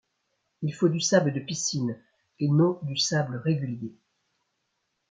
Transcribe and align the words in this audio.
Il 0.63 0.73
faut 0.73 0.89
du 0.89 0.99
sable 0.99 1.31
de 1.31 1.39
piscine 1.39 1.95
et 2.39 2.47
non 2.47 2.79
du 2.81 2.97
sable 2.97 3.35
régulier... 3.37 3.93